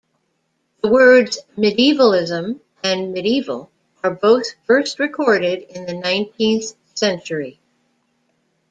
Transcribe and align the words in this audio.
The 0.81 0.89
words 0.89 1.37
"medievalism" 1.55 2.59
and 2.83 3.13
"Medieval" 3.13 3.69
are 4.03 4.09
both 4.09 4.47
first 4.65 4.97
recorded 4.97 5.59
in 5.61 5.85
the 5.85 5.93
nineteenth 5.93 6.73
century. 6.95 7.59